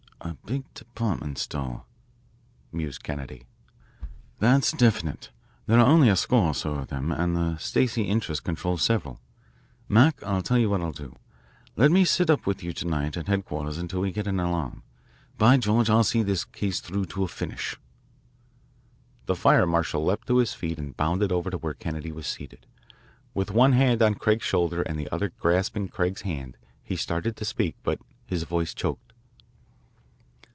"A 0.23 0.35
big 0.45 0.71
department 0.75 1.39
store," 1.39 1.85
mused 2.71 3.01
Kennedy. 3.03 3.47
"That's 4.37 4.71
definite 4.71 5.31
there 5.65 5.79
are 5.79 5.85
only 5.85 6.09
a 6.09 6.15
score 6.15 6.49
or 6.49 6.53
so 6.53 6.75
of 6.75 6.89
them, 6.89 7.11
and 7.11 7.35
the 7.35 7.57
Stacey 7.57 8.03
interests 8.03 8.39
control 8.39 8.77
several. 8.77 9.19
Mac, 9.89 10.21
I'll 10.21 10.43
tell 10.43 10.59
you 10.59 10.69
what 10.69 10.79
I'll 10.81 10.91
do. 10.91 11.15
Let 11.75 11.89
me 11.89 12.05
sit 12.05 12.29
up 12.29 12.45
with 12.45 12.61
you 12.61 12.71
to 12.71 12.85
night 12.87 13.17
at 13.17 13.27
headquarters 13.27 13.79
until 13.79 14.01
we 14.01 14.11
get 14.11 14.27
an 14.27 14.39
alarm. 14.39 14.83
By 15.39 15.57
George, 15.57 15.89
I'll 15.89 16.03
see 16.03 16.21
this 16.21 16.45
case 16.45 16.81
through 16.81 17.07
to 17.07 17.23
a 17.23 17.27
finish! 17.27 17.75
The 19.25 19.35
fire 19.35 19.65
marshal 19.65 20.05
leaped 20.05 20.27
to 20.27 20.37
his 20.37 20.53
feet 20.53 20.77
and 20.77 20.95
bounded 20.95 21.31
over 21.31 21.49
to 21.49 21.57
where 21.57 21.73
Kennedy 21.73 22.11
was 22.11 22.27
seated. 22.27 22.67
With 23.33 23.49
one 23.49 23.71
hand 23.73 24.03
on 24.03 24.13
Craig's 24.13 24.45
shoulder 24.45 24.83
and 24.83 24.99
the 24.99 25.11
other 25.11 25.29
grasping 25.39 25.87
Craig's 25.87 26.21
hand, 26.21 26.57
he 26.83 26.95
started 26.95 27.35
to 27.37 27.45
speak, 27.45 27.75
but 27.81 27.99
his 28.27 28.43
voice 28.43 28.75
choked. 28.75 29.07